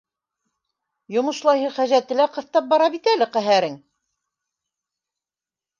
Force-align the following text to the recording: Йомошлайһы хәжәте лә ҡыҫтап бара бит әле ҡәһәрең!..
Йомошлайһы 1.15 1.69
хәжәте 1.75 2.17
лә 2.23 2.27
ҡыҫтап 2.39 2.73
бара 2.73 2.91
бит 2.97 3.11
әле 3.13 3.29
ҡәһәрең!.. 3.37 3.79